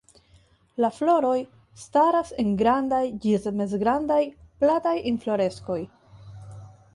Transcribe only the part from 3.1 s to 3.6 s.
ĝis